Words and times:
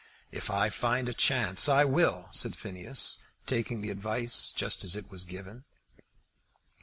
"If 0.31 0.49
I 0.49 0.69
find 0.69 1.07
a 1.07 1.13
chance, 1.13 1.69
I 1.69 1.85
will," 1.85 2.27
said 2.31 2.55
Phineas, 2.55 3.21
taking 3.45 3.81
the 3.81 3.91
advice 3.91 4.51
just 4.51 4.83
as 4.83 4.95
it 4.95 5.11
was 5.11 5.25
given. 5.25 5.63